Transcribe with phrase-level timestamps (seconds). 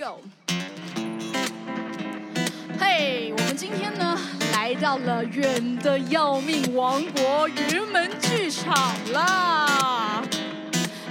[0.00, 0.16] Go！
[2.80, 4.18] 嘿，我们今天呢
[4.54, 8.74] 来到了远的要命王国云门剧场
[9.12, 10.22] 啦！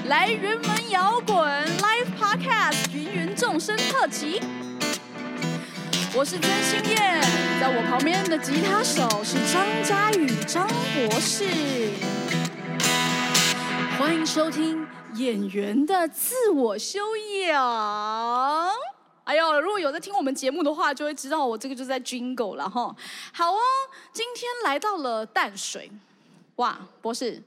[0.07, 4.41] 来云门摇滚 Live Podcast 芸芸众生特辑。
[6.15, 7.21] 我是曾心燕，
[7.61, 11.45] 在我旁边的吉他手是张佳宇张博士。
[13.99, 14.79] 欢迎收听
[15.20, 16.99] 演员的自我修
[17.47, 18.71] 养。
[19.25, 22.95] 哎呦，如果有在听我们节目的话，就会知道我这个就在 Jingle 了哈。
[23.34, 23.59] 好哦，
[24.13, 25.91] 今天来到了淡水，
[26.55, 27.44] 哇，博士，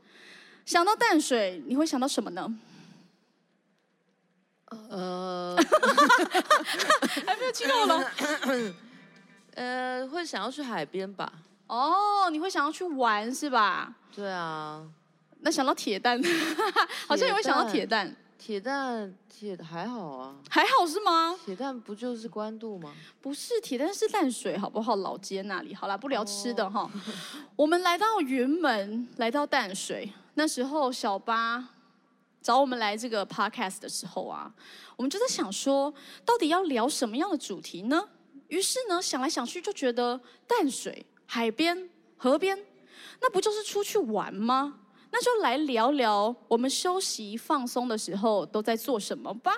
[0.67, 2.55] 想到淡水，你会想到什么呢？
[4.91, 5.57] 呃，
[7.27, 8.11] 还没有激动了。
[9.57, 11.33] 呃，会想要去海边吧？
[11.67, 13.93] 哦，你会想要去玩是吧？
[14.15, 14.87] 对啊，
[15.43, 16.21] 那想到铁蛋，
[17.07, 21.37] 好像也会想到铁蛋，铁蛋铁还好啊，还好是吗？
[21.45, 22.95] 铁蛋不就是关渡吗？
[23.21, 24.97] 不是铁蛋是淡水，好不好？
[24.97, 26.89] 老街那里，好啦，不聊吃的哈。
[27.57, 31.71] 我们来到云门，来到淡水，那时候小巴
[32.41, 34.53] 找我们来这个 podcast 的时候啊，
[34.97, 35.93] 我们就在想说，
[36.25, 38.09] 到底要聊什么样的主题呢？
[38.47, 42.57] 于是呢，想来想去就觉得淡水、海边、河边，
[43.21, 44.79] 那不就是出去玩吗？
[45.13, 49.53] 那就来聊聊我们休息放松的时候都在做什么吧。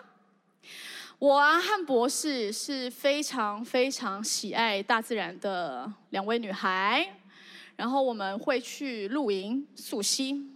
[1.20, 7.08] 我啊和博士是非常非常喜爱大自然的两位女孩，
[7.77, 10.50] 然后我们会去露营、溯溪，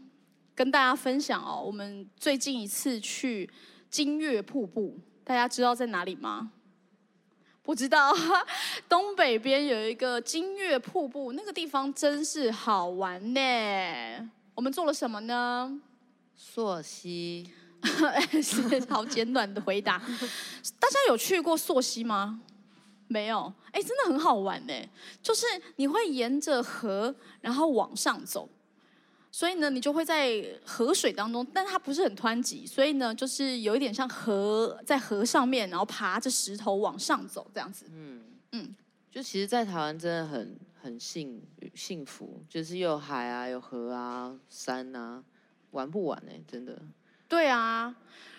[0.56, 1.62] 跟大家分享哦。
[1.64, 3.48] 我们最近一次去
[3.88, 6.50] 金月瀑布，大家知道在哪里吗？
[7.62, 8.12] 不知道，
[8.88, 14.30] 东北边有一个金月瀑布，那个地方真是好玩呢。
[14.58, 15.80] 我们做了什么呢？
[16.34, 17.48] 溯溪，
[18.42, 19.98] 是 好简短的回答。
[20.80, 22.40] 大家有去过溯溪吗？
[23.06, 23.52] 没有。
[23.70, 24.74] 哎，真的很好玩呢。
[25.22, 28.48] 就是你会沿着河，然后往上走，
[29.30, 37.86] 所以呢，你就会在河水当中，但它不是很湍急，所以呢，就是有一点像河在河上面，然后爬着石头往上走这样子。
[37.92, 38.74] 嗯嗯，
[39.08, 41.42] 就其实，在台湾真的很很幸
[41.74, 45.22] 幸福，就是有海啊，有河啊，山啊，
[45.72, 46.80] 玩不完呢，真的。
[47.28, 47.94] 对啊，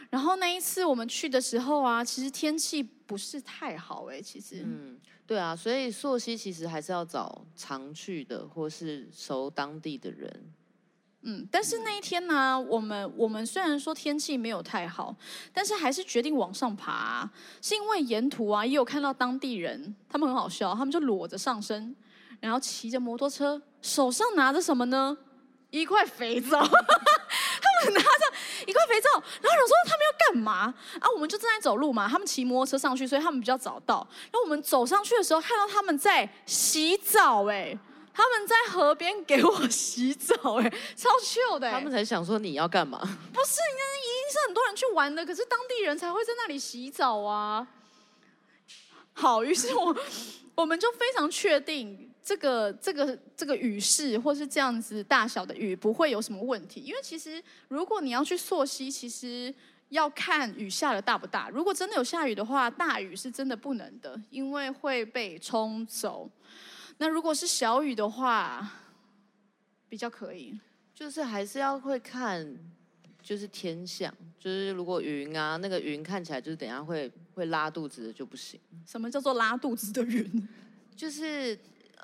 [0.10, 4.64] 然后那一次我们去的时候啊，其实天气不是太好哎，其实。
[4.66, 10.54] 嗯，对啊，所以溯溪其实还是要找常去的或是熟当地的人。
[11.22, 15.14] 嗯，但是那一天呢，我们我们虽然说天气没有太好，
[15.54, 17.30] 但是还是决定往上爬，
[17.62, 21.94] 是因为沿途啊也有看到当地人，他们很好笑，他们就裸着上身，
[22.40, 25.18] 然后骑着摩托车，手上拿着什么呢？
[25.70, 26.60] 一块肥皂。
[27.62, 28.34] 他们拿着
[28.66, 31.10] 一块肥皂，然后想说他们要干嘛啊？
[31.14, 34.06] 我们就正在走路嘛，他们骑摩托车上去，所以他们比较早到。
[34.24, 37.78] 然后我们走上去的时候，看到他们在洗澡，哎，
[38.14, 41.70] 他们在河边给我洗澡，哎， 超秀的。
[41.70, 43.00] 他们才想说你要干嘛？
[43.00, 47.68] 不是，那一定是很多人去玩的，可是当地人才会在那里洗澡啊。
[49.14, 49.96] 好，于是我
[50.56, 52.09] 我们就非常确定。
[52.22, 56.82] 这个这个这个雨势，或是这样子大小的雨，不会有什么问题。
[56.82, 59.54] 因为其实如果你要去溯溪，其实
[59.90, 61.50] 要看雨下的大不大。
[61.50, 66.30] 如果真的有下雨的话，大雨是真的不能的，因为会被冲走。
[66.98, 68.70] 那如果是小雨的话，
[69.88, 70.60] 比较可以。
[70.94, 72.56] 就是还是要会看，
[73.24, 74.14] 就是天象。
[74.38, 78.60] 就是如果云啊，那个云看起来就是等下会会拉肚子的就不行。
[78.86, 80.48] 什么叫做拉肚子的云？
[80.96, 81.58] 就是。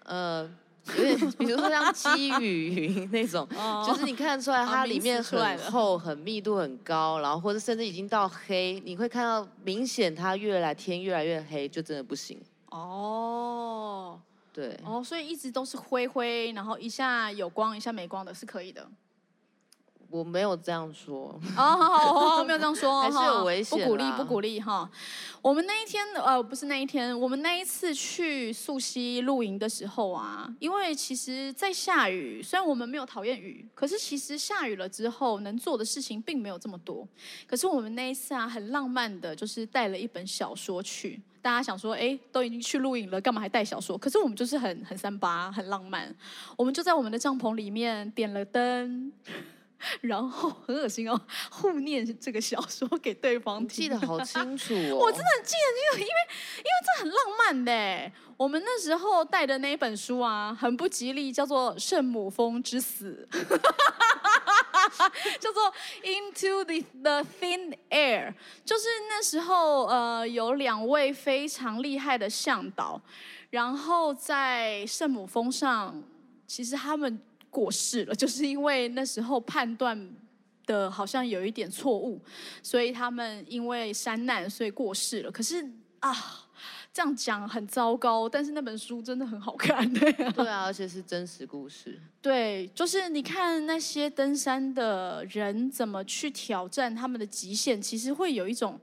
[0.05, 0.49] 呃，
[0.97, 3.47] 有点，比如说像 积雨云那种，
[3.85, 12.39] 就是你看得出来它里面很厚、很密度很高，然后或者甚至已经到黑，你会看到明显它越来天越来越黑，就真的不行。
[12.69, 14.19] 哦，
[14.53, 18.87] 对，哦，所以一直都是灰灰，然后一下有光，一下没光的，是可以的。
[20.09, 24.89] 我没有这样说哦，好好好，没有这样说， 还是有危险，不鼓励，不鼓励哈。
[25.41, 37.07] 我们那一天，呃，不是那一天，我们那一次去溯溪露营的时候啊，因为其实，在下雨，虽然我们没有讨厌雨，可是其实下雨了之后，能做的事情并没有这么多。
[37.45, 41.21] 可是我们那一次啊，很浪漫的，就是带了一本小说去。
[41.41, 43.95] 大家想说，哎，都已经去露营了，干嘛还带小说？
[43.95, 46.11] 可是我们就是很很三八，很浪漫。
[46.57, 49.11] 我们就在我们的帐篷里面点了灯。
[50.01, 51.19] 然后很恶心哦，
[51.51, 54.97] 互念这个小说给对方听，记得好 清楚哦。
[54.97, 56.21] 我真的很记得，因为因为
[56.57, 58.11] 因为这很浪漫的。
[58.37, 63.25] 我们那时候带的那一本书啊，很不吉利，叫做《圣母峰之死》。
[65.39, 65.73] 叫做
[66.03, 68.33] Into the the Thin Air，
[68.63, 73.01] 就是那时候呃有两位非常厉害的向导，
[73.49, 76.03] 然后在圣母峰上，
[76.45, 77.19] 其实他们
[77.57, 79.95] 过世了，就是因为那时候判断
[80.65, 82.21] 的好像有一点错误，
[82.61, 85.31] 所以他们因为山难所以过世了。
[85.31, 85.63] 可是
[85.99, 86.11] 啊。
[86.95, 91.99] 这样讲很糟糕，但是那本书真的很好看对对啊，而且是真实故事。
[92.23, 98.79] 对，就是你看那些登山的人怎么去挑战他们的极限，其实会有一种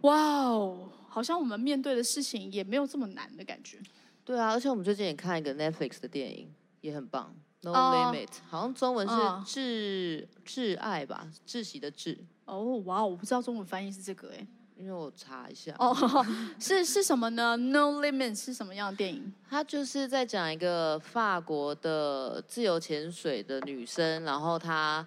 [0.00, 3.78] 哇哦，好像我们面对的事情也没有这么难的感觉。
[4.24, 6.50] 对啊，而且我们最近也看一个 Netflix 的电影，
[6.80, 9.14] 也很棒，《No Limit》，好像中文是
[9.44, 12.16] 挚挚爱吧，窒息的挚。
[12.46, 14.46] 哦，哇，我不知道中文翻译是这个哎。
[14.76, 15.94] 因为我查一下哦，
[16.58, 19.30] 是是什么呢？No Limit 是什么样的电影？
[19.50, 25.06] 它就是在讲一个法国的自由潜水的女生，然后她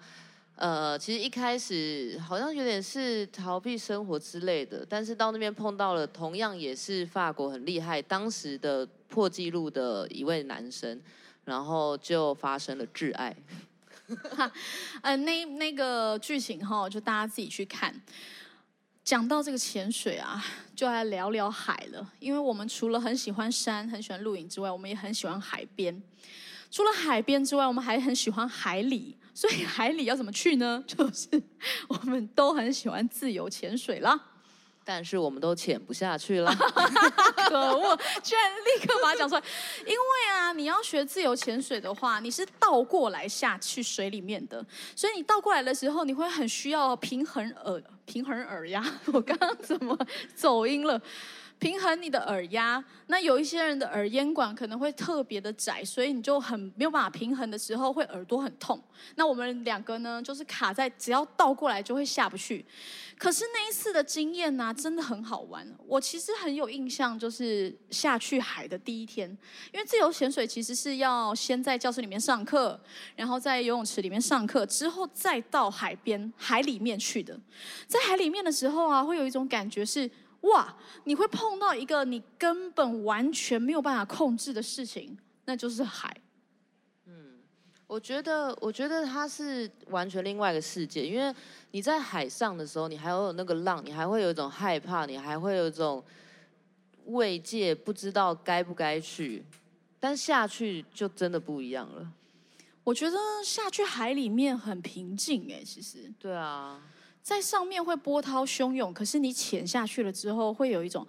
[0.54, 11.00] 呃，其实一开始好像有点是逃避生活之类的，但是到那边碰到了同样也是法国很厉害，当时的破纪录的一位男生，
[11.44, 13.34] 然后就发生了挚爱。
[15.02, 17.94] 呃，那那个剧情哈，就大家自己去看。
[19.02, 20.42] 讲到这个潜水啊，
[20.74, 22.12] 就来聊聊海了。
[22.20, 26.02] 因为我们除了很喜欢山、很喜欢露营之外，我们也很喜欢海边。
[26.70, 29.16] 除了海边之外，我们还很喜欢海里。
[29.34, 30.82] 所以海里要怎么去呢？
[30.88, 31.28] 就是
[31.88, 34.18] 我们都很喜欢自由潜水啦。
[34.84, 36.54] 但是我们都潜不下去了，
[37.48, 37.98] 可恶！
[38.22, 39.42] 居然立刻把它讲出来。
[39.80, 44.64] 因为啊，你要学自由潜水的话，你是倒过来下去水里面的，
[44.94, 48.84] 所以你倒过来的时候，你会很需要平衡耳平衡耳呀。
[49.12, 49.98] 我刚刚怎么
[50.34, 51.00] 走音了？
[51.64, 58.78] 平衡你的耳压，那有一些人的耳咽管可能会特别的窄，所以你就很没有办法平衡的时候会耳朵很痛。
[59.14, 62.62] 那我们两个呢，就是卡在只要倒过来就会下不去。
[63.16, 65.66] 可是那一次的经验呢，真的很好玩。
[65.86, 69.26] 我其实很有印象，就是下去海的第一天，
[69.72, 72.78] 因为自由潜水其实是要先在教室里面上课，
[73.16, 77.40] 然后在游泳池里面上课，之后再到海边海里面去的。
[77.86, 80.10] 在海里面的时候啊，会有一种感觉是。
[80.44, 80.74] 哇！
[81.04, 86.14] 你会碰到一个你根本完全没有办法控制的事情，那就是海。
[87.06, 87.38] 嗯，
[87.86, 91.34] 我觉得，我觉得它是完全另外一个世界，因为
[91.70, 96.04] 你在海上的时候，你还有那个浪，你还会有一种害怕，你还会有一种
[97.06, 99.44] 慰藉，不知道该不该去，
[99.98, 102.12] 但下去就真的不一样了。
[102.82, 106.12] 我觉得下去海里面很平静，哎，其实。
[106.18, 106.80] 对啊。
[107.24, 111.06] 在上面会波涛汹涌，可是你潜下去了之后，会有一种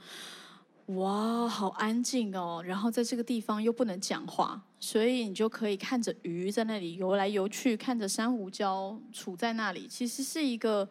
[0.85, 2.63] 哇，好安静哦。
[2.65, 10.87] 然后在这个地方又不能讲话，所以你就可以看着鱼在那里游来游去，看着珊瑚礁处在那里，其实是一个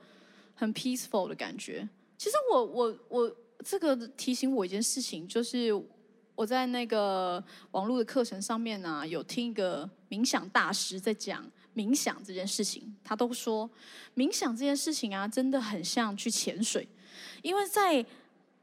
[0.54, 1.88] 很 peaceful 的感觉。
[2.18, 5.72] 其实我我我这个提醒我一件事情，就是
[6.34, 11.50] 我在那个网络的课程上面呢，有听一个冥想大师在讲。
[11.74, 13.68] 冥想这件事情，他都说，
[14.14, 16.86] 冥想这件事情啊，真的很像去潜水，
[17.42, 18.04] 因为在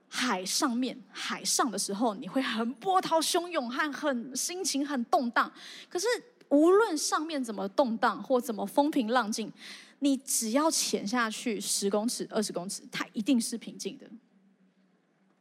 [0.08, 5.52] 海上面、海上的时候，你会很波涛汹涌和很心情很动荡。
[5.90, 6.08] 可是
[6.50, 9.52] 无论上面怎么动荡或怎么风平浪静，
[10.00, 14.10] 你只要潜下去十公尺、二十公尺，它一定是平静的。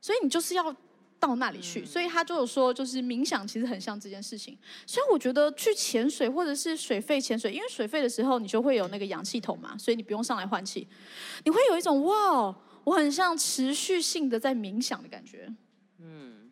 [0.01, 0.75] 所以你就是要。
[1.21, 4.57] 到那里去，所以他就有说，就是冥想其实很像这件事情。
[4.87, 10.89] 所以我觉得去潜水或者是水肺潜水，因为水肺的时候你就会有那个氧气筒嘛，所以你不用上来换气，
[11.45, 15.53] 你会有一种哇，我很像持续性的在冥想的感觉。
[15.99, 16.51] 嗯，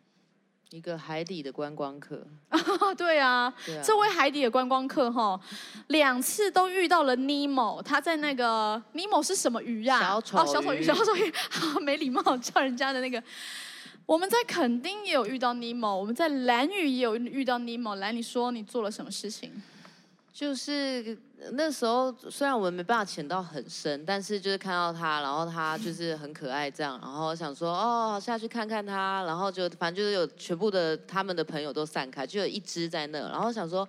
[0.69, 2.23] 一个海底的观光客。
[2.95, 3.51] 对啊，
[3.83, 5.39] 这位海底的观光客哈，
[5.87, 9.99] 两次都遇到了尼莫，他在那个尼莫是什么鱼呀？
[9.99, 10.47] 小丑鱼。
[10.47, 11.33] 小丑鱼，小丑鱼，
[11.81, 13.23] 没礼貌叫人家的那个。
[14.09, 17.93] 我们在垦丁也有遇到尼莫，我们在蓝屿也有遇到尼莫。
[17.97, 19.51] 来，你说你做了什么事情？
[20.33, 21.15] 就是
[21.51, 33.87] 那时候虽然我们没办法潜到很深，但是就是看到他，然后他就是很可爱这样，然后想说哦下去看看他，然后就反正就是有全部的他们的朋友都散开，就有一只在那，然后想说。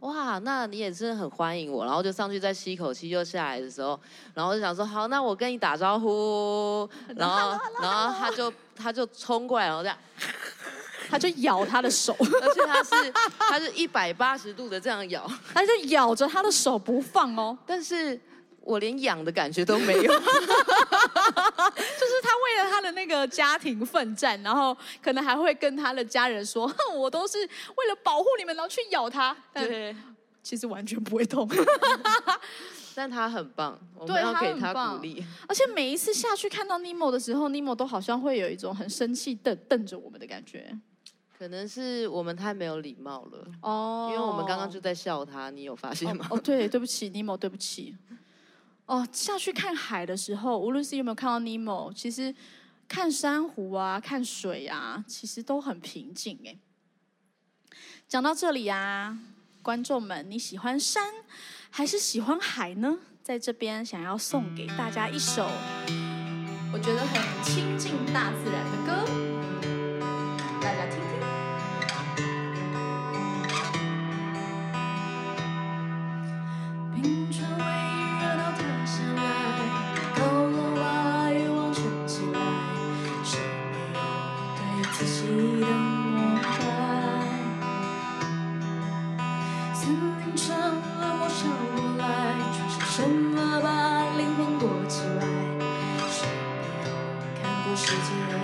[0.00, 3.98] 哇，那你也是很欢迎我，然后就上去再吸一口气，又下来的时候，
[4.34, 9.98] 然后就想说好，那我跟你打招呼，然后然后他就他就冲过来，然后这样，
[11.08, 18.20] 他就咬他的手，而且他是他是一百八十度的这样咬，他就咬着他的手不放哦， 但是。
[18.66, 20.20] 我连痒的感觉都没有， 就是
[22.22, 29.94] 他为了他的那个家庭奋战，然后可能还会跟他的家人说：“哼我都是为了保护你们，然后去咬他。”对，
[30.42, 31.48] 其实完全不会痛。
[32.96, 35.22] 但他很棒，我们要给他鼓励。
[35.46, 40.76] 而且每一次下去看到尼莫的时候，尼莫都好像会有一种很生气瞪瞪着我们的感觉。
[41.38, 46.26] 可能是我们太没有礼貌了哦，因为我们刚刚就在笑他，你有发现吗？
[46.30, 47.94] 哦，对，对不起，尼莫，对不起。
[48.86, 52.34] 哦，下去看海的时候，无论是有没有看到尼莫，其实
[52.88, 56.56] 看珊瑚啊，看水啊，其实都很平静哎。
[58.08, 59.18] 讲到这里啊，
[59.60, 61.12] 观众们，你喜欢山
[61.68, 62.98] 还是喜欢海呢？
[63.24, 65.50] 在这边想要送给大家一首
[66.72, 68.55] 我觉得很亲近大自然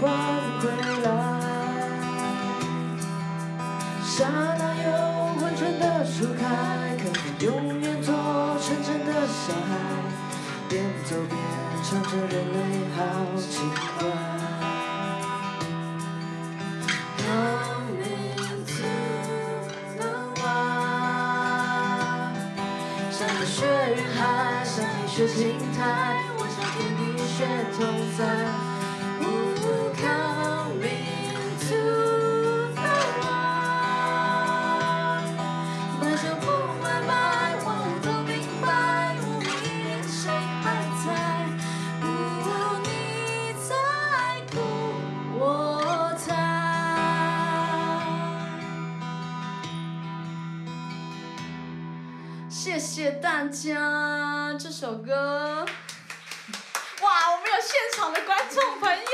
[0.00, 0.08] 花
[0.60, 0.64] 归
[1.02, 1.08] 来，
[4.02, 4.16] 刹
[4.58, 4.86] 那又
[5.42, 6.40] 温存的初开，
[6.96, 8.08] 可望永远做
[8.60, 9.70] 纯真的小孩，
[10.68, 10.72] 边
[11.04, 11.32] 走边
[11.82, 12.58] 唱着人类
[12.96, 12.98] 好
[13.38, 13.50] 奇
[13.98, 14.00] 怪。
[17.18, 17.26] 有
[17.98, 18.02] 你
[18.64, 18.68] 才
[19.98, 20.00] 能
[20.42, 20.48] 爱，
[23.10, 23.56] 像一片雪
[23.96, 24.20] 云海，
[24.64, 25.38] 像一雪青
[25.76, 25.80] 苔，
[26.38, 27.38] 我像天地雪
[27.76, 27.78] 同
[28.16, 28.20] 在。
[54.90, 55.64] 首歌，
[57.00, 57.30] 哇！
[57.30, 59.06] 我们有现场的观众朋友。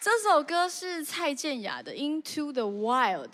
[0.00, 3.28] 这首歌是蔡健雅的《Into the Wild》，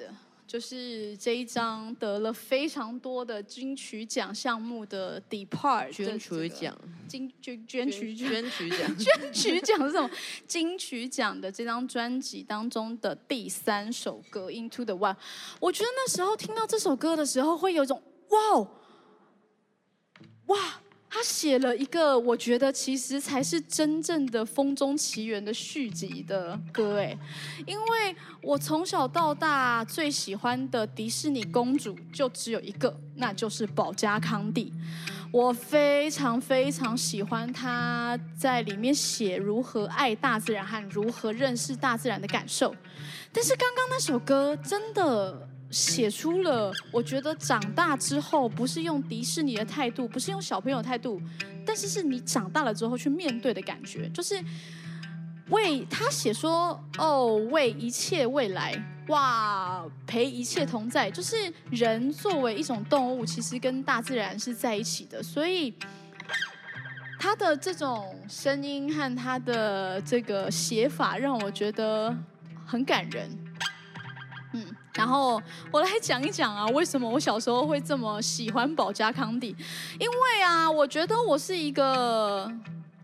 [0.46, 6.76] 就是这一张得了非常多的金曲奖项目的《Depart》金曲奖，
[7.08, 10.10] 金捐捐曲捐曲奖， 捐曲奖是什么？
[10.46, 15.14] 金曲奖的这张专辑当中的第三首歌《Into the Wild》。
[15.60, 18.68] 我觉得那时候听到这首歌的时候，会有一种哇！
[20.48, 27.16] 哇，他写了一个我觉得其实才是真正的《风中奇缘》的续集的歌哎，
[27.64, 34.72] 因为我从小到大最喜欢的迪士尼公主就只有一个，那就是保加康蒂。
[35.32, 42.74] 我非常非常喜欢她在里面写如何爱大自然和如何认识大自然的感受，
[43.32, 45.48] 但是刚刚那首歌真的。
[45.76, 51.20] 写出了我觉得长大之后不是用迪士尼的态度，不是用小朋友态度，
[51.66, 54.42] 但是是你长大了之后去面对的感觉，就是
[55.50, 58.74] 为他写说哦，为一切未来，
[59.08, 61.36] 哇，陪一切同在，就是
[61.70, 65.74] 人作为一种动物，其实跟大自然是在一起的，所以
[67.18, 72.16] 他的这种声音和他的这个写法让我觉得
[72.64, 73.30] 很感人，
[74.54, 74.64] 嗯。
[74.96, 79.54] 然后我来讲一讲啊，为什么我小时候会这么喜欢保加康帝？
[80.00, 82.50] 因为啊，我觉得我是一个，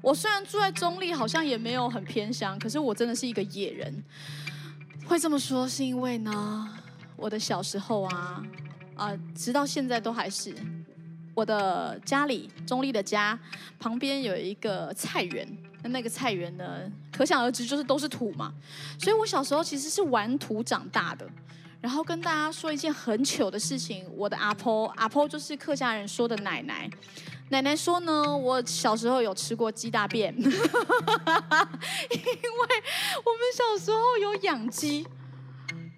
[0.00, 4.02] 我虽然住在中立，好像也没有很偏乡，可是我真的是一个野人。
[5.06, 6.68] 会这么说是因为呢，
[7.14, 8.42] 我的小时候啊，
[8.94, 10.54] 啊，直到现在都还是，
[11.34, 13.38] 我的家里中立的家
[13.78, 15.46] 旁边有一个菜园，
[15.82, 18.54] 那那个菜园呢，可想而知就是都是土嘛，
[18.98, 21.28] 所以我小时候其实是玩土长大的。
[21.82, 26.88] 然后跟大家说一件很糗的事情，我的阿婆，阿婆就是客家人说的奶奶，
[27.48, 30.52] 奶奶说呢，我小时候有吃过鸡大便， 因为
[33.24, 35.04] 我们小时候有养鸡，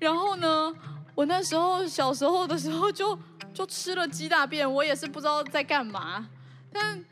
[0.01, 0.75] 然后呢，
[1.15, 3.19] 我那时候小时候的时候就
[3.53, 6.27] 就吃了鸡大便，我也是不知道在干嘛。
[6.73, 7.05] 但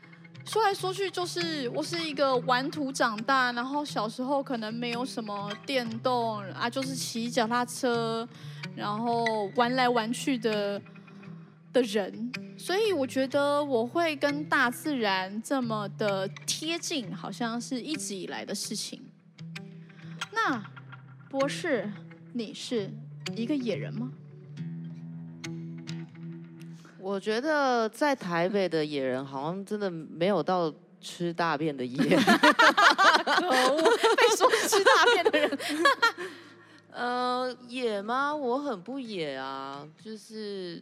[0.45, 8.27] 说来说去，就是我是一个玩土长大，然后小时候可能没有什么电动啊，就是骑脚踏车，
[8.75, 9.23] 然后
[9.55, 10.81] 玩来玩去的
[11.71, 19.01] 的人，所以我觉得我会跟大自然这么的贴近，好像是一直以来的事情。
[20.31, 20.63] 那
[21.29, 21.91] 博士，
[22.33, 22.91] 你是
[23.35, 24.11] 一个野人吗？
[27.03, 31.97] 我觉得在台北的野人好像真的没有到吃大便的野。
[32.17, 33.81] 可恶，
[34.15, 35.59] 被说吃大便的人。
[36.91, 38.33] 呃，野吗？
[38.33, 40.81] 我很不野啊，就是，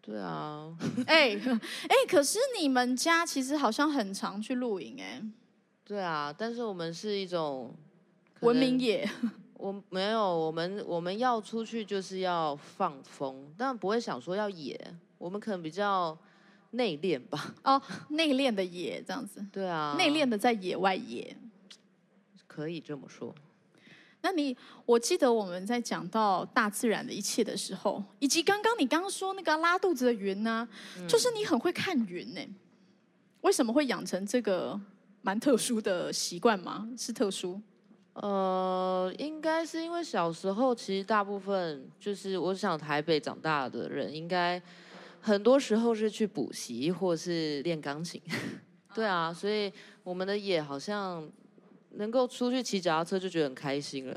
[0.00, 0.76] 对啊。
[1.06, 5.22] 哎哎，可是你们家其实好像很常去露营哎。
[5.84, 7.72] 对啊，但是我们是一种
[8.40, 9.08] 文明野。
[9.54, 14.78] 我没有，我们我们要出去就是要放风，但不会想说要野。
[15.18, 16.16] 我们可能比较
[16.72, 17.54] 内敛吧。
[17.64, 17.80] 哦，
[18.10, 19.44] 内敛的野这样子。
[19.52, 19.94] 对啊。
[19.96, 21.36] 内敛的在野外野，
[22.46, 23.34] 可以这么说。
[24.22, 30.68] 那你，我记得我们在讲到大自然的一切的时候，以及刚刚你刚刚说那个拉肚子的云呢，
[31.08, 32.40] 就是你很会看云呢。
[33.42, 34.78] 为什么会养成这个
[35.22, 36.88] 蛮特殊的习惯吗？
[36.98, 37.60] 是特殊？
[38.14, 44.60] 呃，应该是因为小时候其实大部分就是我想台北长大的人应该。
[45.26, 48.22] 很多时候是去补习或是练钢琴，
[48.94, 49.72] 对啊，所以
[50.04, 51.28] 我们的野好像
[51.94, 54.16] 能够出去骑脚踏车就觉得很开心了。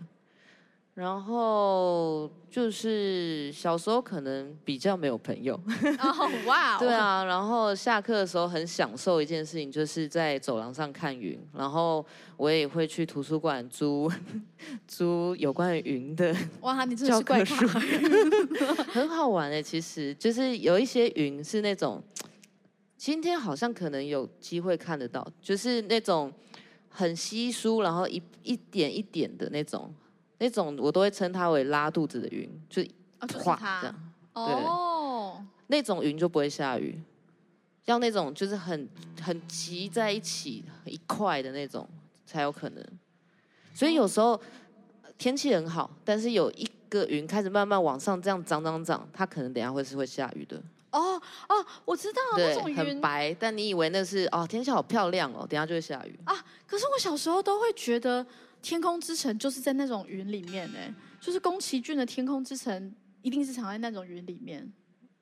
[0.99, 5.55] 然后就是小时候可能比较没有朋友，
[5.97, 11.39] 哦哇，对啊，然后下课的时候很享受一件事情，就是在走廊上看云。
[11.53, 14.11] 然后我也会去图书馆租
[14.85, 17.65] 租有关于云的哇，你这是怪书，
[18.91, 19.63] 很好玩欸。
[19.63, 22.03] 其实就是有一些云是那种
[22.97, 26.29] 今天好像可能有机会看得到，就是那种
[26.89, 29.93] 很稀疏，然后一一点一点的那种。
[30.39, 32.81] 那种我都会称它为拉肚子的云，就
[33.39, 34.11] 画这样。
[34.33, 36.97] 哦，那种云就不会下雨，
[37.85, 38.87] 要那种就是很
[39.21, 41.85] 很集在一起一块的那种
[42.25, 42.85] 才有可能。
[43.73, 44.39] 所以有时候
[45.17, 50.55] 天气很好，但是有一个云开始慢慢往上这样涨涨涨，它可能等下会是会下雨的。
[50.91, 56.33] 哦哦，我知道那种云很白，但你以为那是哦天气好漂亮哦，等下就会下雨啊。
[56.65, 58.25] 可是我小时候都会觉得。
[58.61, 60.79] 天空之城就是在那种云里面呢，
[61.19, 64.71] 就是宫崎骏的天空之城一定是藏在那种云里面。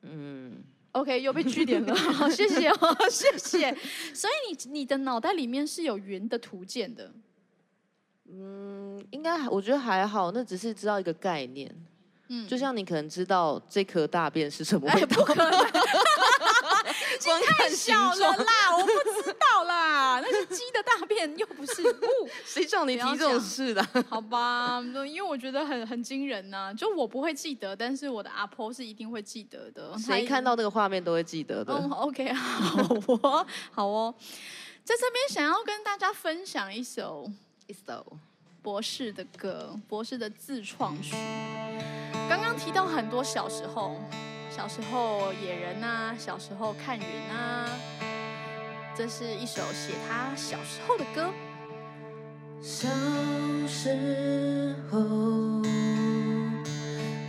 [0.01, 3.75] 嗯，OK，又被据点了， 好，谢谢哦，谢谢。
[4.13, 7.11] 所以你你的脑袋里面是有云的图鉴的。
[8.29, 11.73] 嗯，应该我觉得还好，那只是知道一个概念。
[12.29, 15.25] 嗯，就像你可能知道这颗大便是什么味道。
[17.17, 22.29] 太小了啦，我不知道啦， 那是鸡的大便，又不是物。
[22.45, 23.85] 谁叫你提这种事的？
[24.09, 29.97] 好吧，因为我觉得很很惊人呐，就我不会记得，但是我的阿婆是一定会记得的。
[29.97, 31.73] 谁看到那个画面都会记得的。
[31.73, 32.83] 嗯，OK，好
[33.21, 34.13] 哦，好哦，
[34.83, 37.29] 在这边想要跟大家分享一首
[37.67, 38.05] 一首
[38.61, 41.15] 博士的歌，博士的自创曲。
[42.29, 43.99] 刚刚提到很多小时候。
[44.57, 47.69] 小时候野人呐，小时候看云呐，
[48.97, 51.31] 这是一首写他小时候的歌。
[52.59, 52.87] 小
[53.67, 54.97] 时候，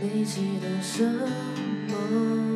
[0.00, 2.47] 你记得什么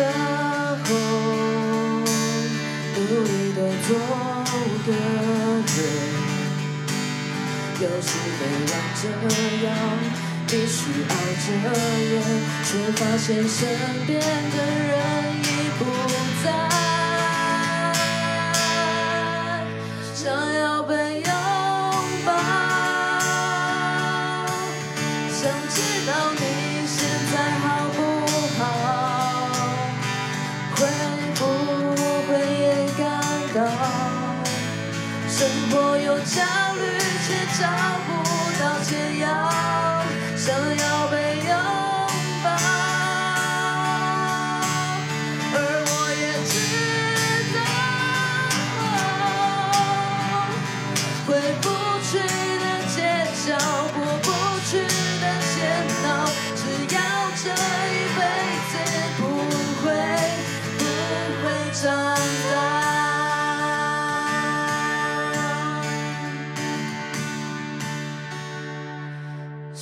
[0.00, 0.08] 长大
[0.84, 0.88] 后，
[2.96, 3.88] 努力的做
[4.86, 4.88] 个
[5.76, 5.78] 人，
[7.80, 8.08] 有时
[8.38, 9.02] 会让这
[9.66, 9.68] 样
[10.46, 11.46] 必须熬着
[12.00, 12.12] 夜，
[12.64, 13.58] 却发现身
[14.06, 14.56] 边的
[14.88, 14.90] 人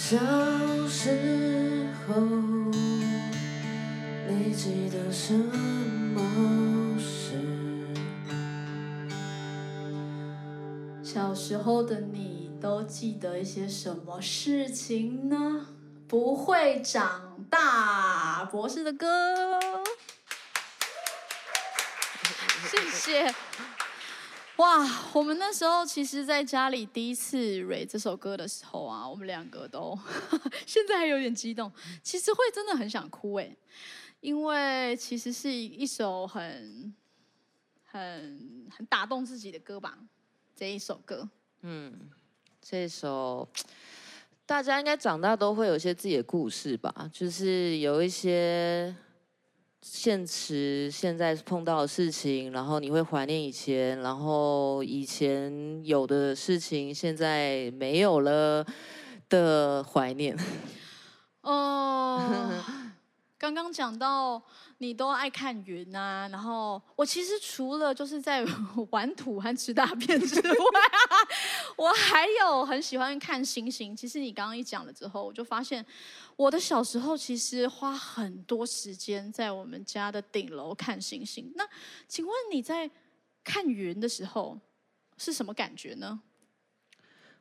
[0.08, 0.16] 小
[0.88, 2.14] 时候，
[4.26, 7.36] 你记得什么事？
[11.02, 15.66] 小时候的你都记得一些什么事情呢？
[16.08, 19.60] 不会长大，博士的歌，
[22.70, 23.34] 谢谢。
[24.58, 29.96] 哇，我们那时候其实，在家里第一次蕊这首歌的时候啊，我们两个都
[30.66, 31.70] 现在还有点激动，
[32.02, 33.56] 其实会真的很想哭哎，
[34.18, 36.92] 因为其实是一首很
[37.84, 39.96] 很很打动自己的歌吧，
[40.56, 41.28] 这一首歌。
[41.60, 42.10] 嗯，
[42.60, 43.48] 这首
[44.44, 48.92] 大家应该长大都会有一些自己的故事吧，就是有一些
[49.90, 58.64] 现实现在碰到的事情，然后你会怀念以前，然后以前有的事情现在没有了
[59.30, 60.36] 的怀念。
[61.40, 62.20] 哦，
[63.38, 64.42] 刚刚讲到
[64.78, 68.44] 你都爱看云啊，然后我其实除了就是在
[68.90, 71.14] 玩土和吃大便之外啊，
[71.78, 73.94] 我还有很喜欢看星星。
[73.94, 75.84] 其实你刚刚一讲了之后，我就发现
[76.34, 81.52] 我的小时候其实花很多时间在我们家的顶楼看星星。
[81.54, 81.64] 那
[82.08, 82.90] 请问你在
[83.44, 84.58] 看云的时候
[85.16, 86.20] 是什么感觉呢？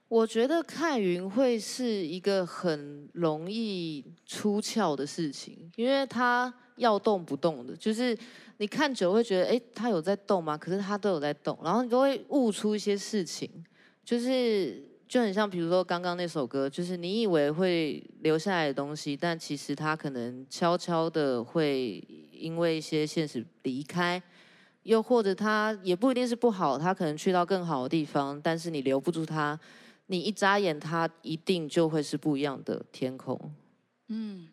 [0.09, 8.17] 我觉得看云会是一个很容易出窍的事情，因为它要动不动的，就是
[8.57, 10.57] 你看久会觉得，哎，它有在动吗？
[10.57, 13.49] 可是它都有在动，然后你都会悟出一些事情，
[14.05, 24.21] 就是就很像，比如说刚刚那首歌，就是你以为会留下来的东西，但其实它可能悄悄的会因为一些现实离开。
[24.83, 29.59] 又或者它也不一定是不好，它可能去到更好的地方，但是你留不住它，
[30.07, 33.39] 你一眨眼，它一定就会是不一样的天空。
[34.07, 34.47] 嗯，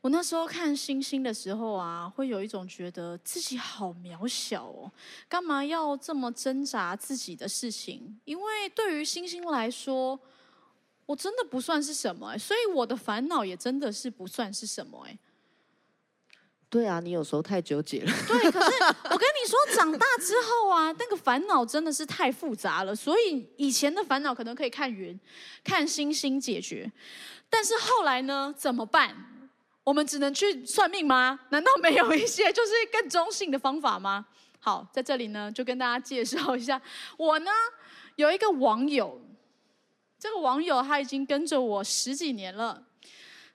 [0.00, 4.90] 我那时候看星星的时候啊，会有一种觉得自己好渺小哦，
[5.28, 8.18] 干嘛要这么挣扎自己的事情？
[8.24, 10.18] 因为对于星星来说，
[11.06, 15.18] 我真的不算是什么，所以我的烦恼也真的是不算是什么哎。
[16.70, 18.12] 对啊，你有时候太纠结了。
[18.28, 22.94] 对，可是我跟你说，长大之后啊，那个烦恼真的是太复杂了。
[22.94, 25.18] 所以以前的烦恼可能可以看云、
[25.64, 26.92] 看星星解决，
[27.48, 29.16] 但是后来呢，怎么办？
[29.82, 31.40] 我们只能去算命吗？
[31.48, 34.26] 难道没有一些就是更中性的方法吗？
[34.60, 36.78] 好，在这里呢，就跟大家介绍一下，
[37.16, 37.50] 我呢
[38.16, 39.18] 有一个网友，
[40.18, 42.87] 这个网友他已经跟着我十几年了。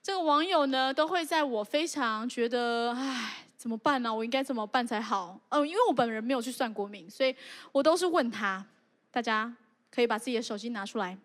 [0.03, 4.13] 这个网友呢，都会在我非常觉得唉，怎么办呢？
[4.13, 5.39] 我应该怎么办才好？
[5.47, 7.33] 嗯，因为我本人没有去算过命，所以
[7.71, 8.63] 我都是问他。
[9.09, 9.55] 大家
[9.89, 11.17] 可以把自己的手机拿出来，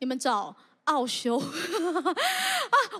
[0.00, 1.46] 你们找奥修 啊！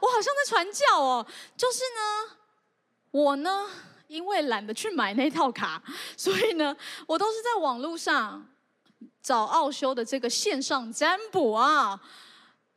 [0.01, 1.27] 我好像在传教哦。
[1.57, 2.37] 就是呢，
[3.11, 3.69] 我呢，
[4.07, 5.83] 因为懒得去买那套卡，
[6.17, 6.77] 所以呢，
[7.09, 8.47] 我都是在网络上
[9.21, 12.01] 找奥修的这个线上占卜啊。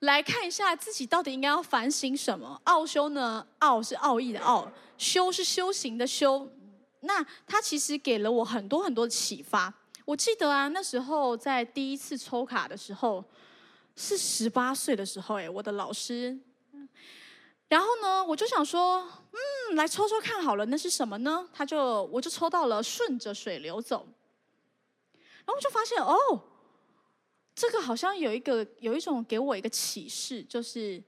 [0.05, 2.59] 来看一下自己到底应该要反省什么？
[2.63, 3.45] 奥修呢？
[3.59, 6.47] 奥是奥义的奥，修是修行的修。
[7.01, 9.73] 那他其实给了我很多很多的启发。
[10.05, 13.23] 我记得啊，那时候在第一次抽卡的时候，
[13.95, 16.37] 是十八岁的时候，哎，我的老师。
[17.67, 21.49] 然后呢，我就想说，嗯，来抽抽看好了，那是什么呢？
[21.51, 24.07] 他就我就抽到了顺着水流走。
[25.13, 26.41] 然后我就发现，哦。
[27.55, 31.01] 这个好像有一个有一种给我一个启示，就是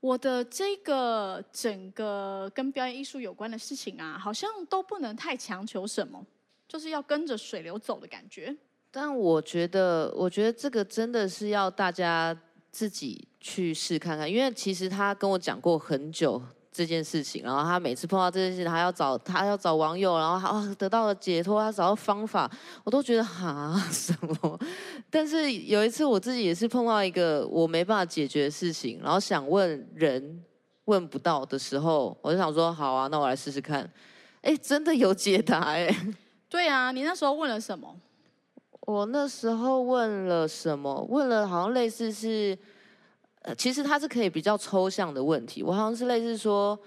[0.00, 6.26] 我的这个整个跟表演艺术有关的事情啊，好像都不能太强求什么，
[6.66, 8.54] 就是要跟着水流走的感觉。
[8.90, 12.36] 但我觉得，我觉得这个真的是要大家
[12.70, 16.42] 自己去试看看，因为其实他跟我讲过很久。
[16.74, 22.50] 这件事情，然后他每次碰到这件事情，他要找他要找网友，然后他得到了解脱，他找到方法，
[22.82, 24.58] 我都觉得哈什么。
[25.08, 30.42] 但是有一次我自己也是碰到一个我没办法解决的事情，然后想问人
[30.86, 33.88] 问不到的时候，我就想说好啊，那我来试试看。
[34.42, 35.88] 哎，真的有解答哎。
[36.48, 37.94] 对啊，你那时候问了什么？
[38.80, 41.06] 我那时候问了什么？
[41.08, 42.58] 问了好像类似是。
[43.44, 45.62] 呃，其实它是可以比较抽象的问题。
[45.62, 46.78] 我好像是类似说，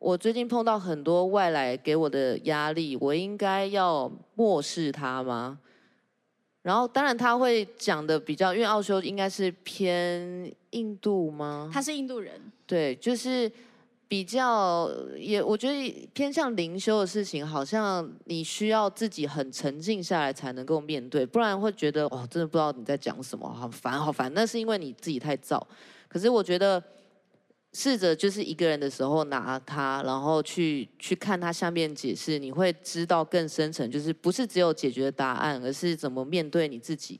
[0.00, 5.60] 我最近碰到很多外来给我的压力，我应该要漠视它吗？
[6.62, 11.70] 然后，当然他会讲的比较，因为奥修应该是偏印度吗？
[11.72, 12.32] 他是印度人。
[12.66, 13.50] 对，就是
[14.12, 24.30] 比较也，我觉得偏向灵修的事情，好像你需要自己很沉静下来才能够面对，不然会觉得哦，真的不知道你在讲什么，好烦，好烦。
[24.34, 25.58] 那是因为你自己太燥。
[26.08, 26.82] 可是我觉得，
[27.72, 37.18] 试着就是一个人的时候拿它，然后去去看它下面解释，你会知道更深层，就是不是只有解决答案，而是怎么面对你自己。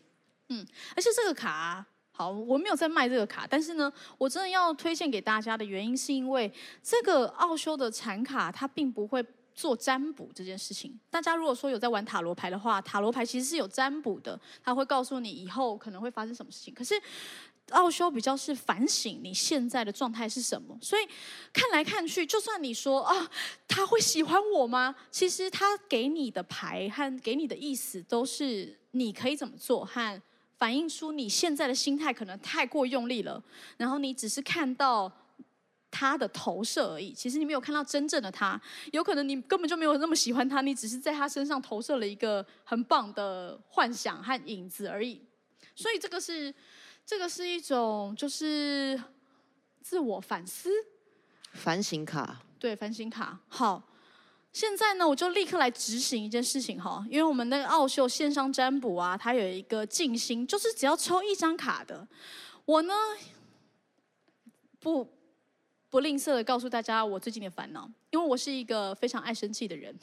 [0.51, 10.99] 嗯，而且这个卡，好，我没有在卖这个卡，但是呢，我真的要推荐给大家的原因，是因为这个奥修的产卡，它并不会做占卜这件事情。
[11.11, 16.75] 大家如果说有在玩塔罗牌的话，塔罗牌其实是有占卜的，它会告诉你以后可能会发生什么事情。
[16.75, 16.95] 可是
[17.71, 21.09] 奥修比较是反省你现在的状态是什么，所以
[21.51, 23.31] 看来看去，就算你说啊，
[23.67, 24.95] 他会喜欢我吗？
[25.11, 30.21] 其实他给你的牌和给你的意思都是你可以怎么做，和
[30.63, 33.43] 反映出你现在的心态可能太过用力了，
[33.77, 35.11] 然后你只是看到
[35.91, 37.13] 他的投射而已。
[37.13, 38.61] 其实你没有看到真正的他，
[38.93, 45.21] 有可能你根本就没有那么喜欢他，你只是在他身上投射了一个很棒的幻想和影子而已。
[45.75, 46.55] 所以这个是。
[47.05, 48.99] 这个是一种就是
[49.81, 50.71] 自我反思、
[51.55, 52.41] 反省卡。
[52.61, 53.37] 对，反省卡。
[53.49, 53.83] 好，
[54.53, 62.07] 现在呢，我就立刻来执行一件事情哈，因为我们那个奥秀线上占卜啊，它有一个静心，就是只要抽一张卡的。
[62.67, 62.95] 我呢，
[64.79, 65.09] 不
[65.89, 69.95] 不吝啬的告诉大家我最近的烦恼，因为我是一个非常爱生气的人，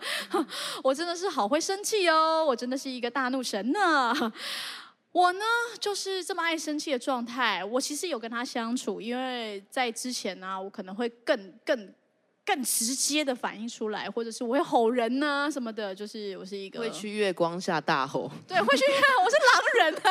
[0.82, 4.14] 我真的是好会生气哦，我真的是一个大怒神呢。
[5.12, 5.44] 我呢，
[5.78, 7.62] 就是这么爱生气的状态。
[7.62, 11.94] 我其实有跟他相处，因为在之前呢，我可能会更更
[12.44, 15.94] 更直接的反映出来，或者是我会吼人呢什么的。
[15.94, 20.02] 就是我是一个会去月光下大吼，对，会去月，我是狼人，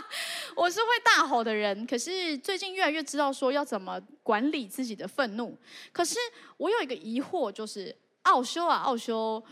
[0.56, 1.86] 我是会大吼的人。
[1.86, 5.56] 可是最近越来越知道说要怎么管理自己的愤怒。
[5.92, 6.16] 可是
[6.56, 9.42] 我有一个疑惑，就是奥修啊，奥修。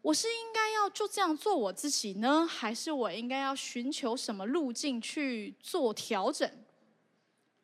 [0.00, 6.48] 我是应该要就这样做我自己呢，还是我应该要寻求什么路径去做调整？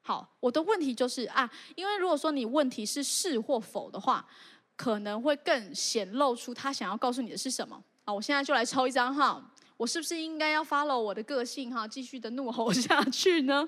[0.06, 4.28] 好，我的问题就是啊，因为如果说你问题是是或否的话，
[4.76, 8.12] 可能会更显露出他想要告诉你的是什么啊。
[8.12, 9.42] 我现在就来抽一张哈，
[9.78, 13.66] 我是不是应该要 follow 我的个性哈，继续的怒吼下去呢？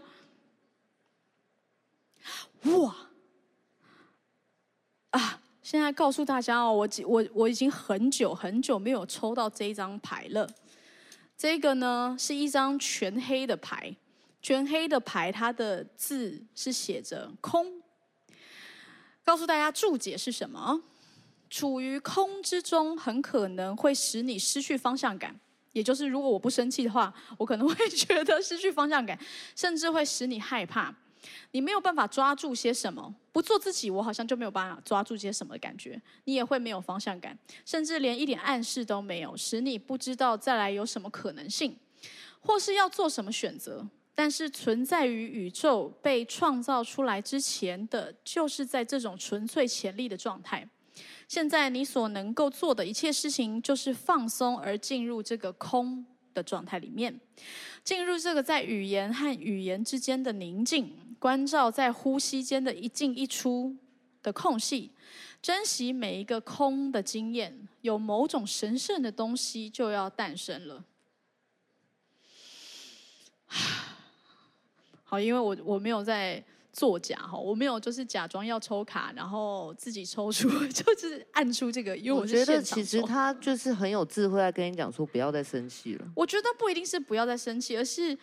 [2.65, 2.95] 哇
[5.13, 5.41] 啊！
[5.63, 10.47] 现在告诉大家哦，我我我已经很久很久没有抽到这一张牌了。
[11.37, 13.97] 这个呢是一张全黑的牌，
[14.47, 17.83] 全黑的牌，它的字是写着“空”。
[19.27, 20.81] 告诉大家注解是什么？
[21.51, 25.35] 处于空之中，很可能会使你失去方向感。
[25.73, 29.19] 也就是，如果我不生气的话，我可能会 觉得失去方向感，
[29.57, 30.95] 甚至会使你害怕。
[31.51, 36.01] 你没有办法抓住些什么，不做自己，我好像就没有办法抓住些什么感觉。
[36.23, 41.77] 你也会没有方向感，甚至连一点暗示都没有，使你不知道再来有什么可能性，
[42.39, 43.85] 或是要做什么选择。
[44.17, 50.69] 但是存在于宇宙被创造出来之前的，就是在这种纯粹潜力的状态。
[51.29, 57.21] 现在你所能够做的一切事情，就是放松而进入这个空的状态里面，
[57.85, 63.77] 进入这个在语言和语言之间的宁静，关照在呼吸间的一进一出
[64.23, 64.93] 的空隙，
[65.43, 67.69] 珍惜每一个空的经验。
[67.83, 70.85] 有某种神圣的东西就要诞生了。
[75.07, 76.45] 好，因为我我没有在。
[76.73, 81.97] 作假哈，我没有就是假装要抽卡，然后自己抽出， 就是按出这个。
[81.97, 86.07] 因为我觉得其实他就是很有智慧，在跟你讲说不要再生气了。
[86.15, 88.15] 我觉得不一定是不要再生气，而是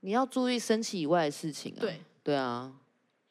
[0.00, 1.80] 你要注意生气以外的事情啊。
[1.80, 2.70] 对对啊，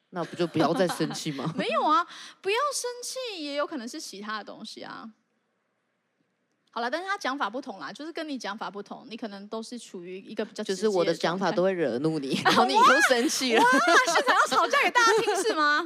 [0.09, 1.53] 那不就不要再生气吗？
[1.55, 2.03] 没有啊，
[2.41, 5.07] 不要生气，也有可能是其他的东西啊。
[6.75, 13.61] 好了，但是他讲法不同啦，就是跟你讲法不同，你可能都是处于一个比较就是我的讲法都会惹怒你， 然后你都生气了。
[13.61, 13.69] 哇，
[14.11, 15.83] 现场要吵架给大家听是吗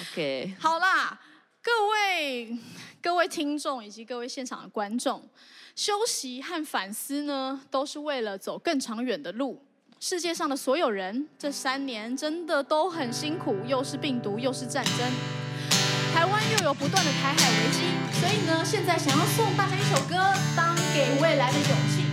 [0.00, 1.20] ？OK， 好啦，
[1.62, 2.58] 各位
[3.02, 5.22] 各位听众以及各位现场的观众，
[5.76, 9.62] 休息和反思呢，都是为了走更长远的路。
[10.00, 15.43] 世界上的所有人，这三年真的都很辛苦，又是病毒，又是战争。
[16.14, 17.80] 台湾又有不断的台海危机，
[18.20, 22.04] 所以呢，现在想要送大家一首歌，当给未来的勇气。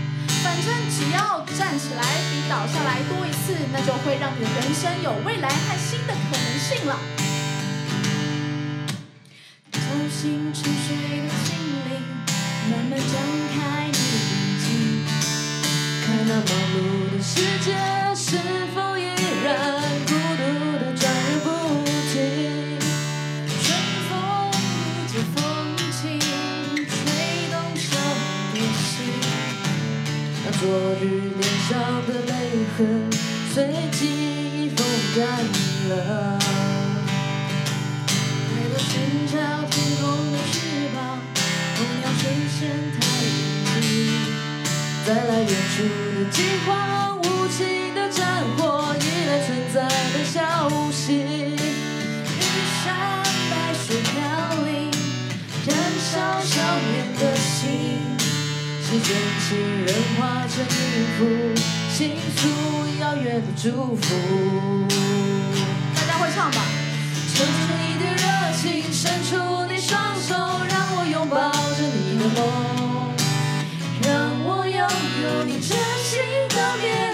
[0.44, 6.98] 反正只要站起来比倒下来多一次，那就会让你的人生有未来和新的可能性了。
[9.72, 12.02] 叫醒沉睡的心灵，
[12.72, 13.16] 慢慢张
[13.54, 15.06] 开你眼睛，
[16.04, 17.34] 看那忙碌的世
[17.64, 17.70] 界
[18.16, 18.40] 是
[18.74, 18.98] 否
[32.78, 32.86] 和，
[33.54, 33.56] 随
[33.92, 35.20] 记忆风干
[35.90, 36.40] 了。
[38.48, 38.92] 为了寻
[39.28, 39.34] 找
[39.70, 40.56] 天空的翅
[40.94, 41.20] 膀，
[41.76, 42.22] 候鸟出
[42.60, 42.60] 现
[43.00, 43.02] 太
[43.82, 43.84] 近。
[45.06, 45.84] 在来远处
[46.16, 46.70] 的饥荒，
[47.20, 47.60] 无情
[47.94, 48.20] 的战
[48.58, 49.76] 火，依然存在
[50.14, 50.38] 的消
[50.92, 51.08] 息。
[51.14, 52.42] 玉
[52.84, 52.86] 山
[53.50, 54.14] 白雪飘
[54.66, 54.70] 零，
[55.68, 57.60] 燃烧少年的心。
[58.84, 59.50] 是真情
[59.86, 60.76] 人化成音
[61.18, 61.20] 符，
[62.02, 62.48] 倾诉
[63.00, 64.16] 遥远的祝福。
[65.94, 66.58] 大家会唱吧？
[67.32, 68.26] 伸出你的热
[68.58, 69.38] 情，伸出
[69.70, 70.34] 你双手，
[70.68, 72.42] 让我拥抱着你的梦，
[74.02, 74.10] 让
[74.44, 74.82] 我拥
[75.22, 76.18] 有你真心
[76.50, 77.14] 的面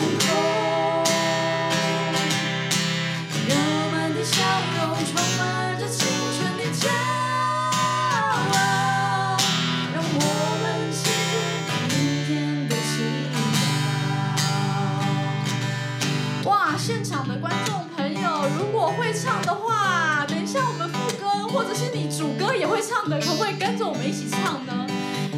[22.77, 24.85] 会唱的，可不可以跟着我们一起唱呢？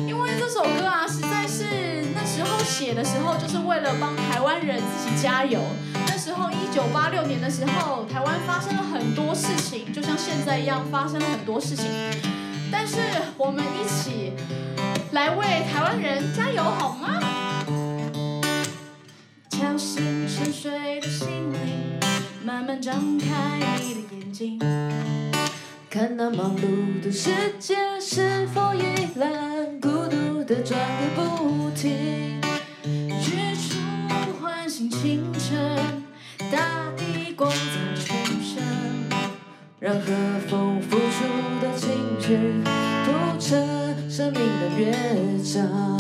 [0.06, 5.58] 因为这首歌啊，实在是那时候写的时候，就是为了帮台湾人自己加油。
[6.06, 11.86] 那时候一九八六年的时候，台湾发生了很多事情，就像现在一样发生了很多事情。
[12.70, 12.98] 但是
[13.38, 14.34] 我们一起
[15.14, 17.22] 来为台湾人加油，好吗？
[19.50, 21.98] 叫醒沉睡的心灵，
[22.44, 24.60] 慢慢张开你的眼睛，
[26.00, 28.84] 看那忙碌的世界是否依
[29.18, 30.80] 然孤独的转
[31.14, 32.40] 个不停。
[32.86, 33.76] 日出
[34.40, 35.78] 唤醒清晨，
[36.50, 37.58] 大地光彩
[37.96, 38.64] 重生，
[39.78, 40.08] 让和
[40.48, 41.26] 风拂出
[41.62, 42.38] 的琴曲
[43.04, 46.00] 谱成生命的乐章。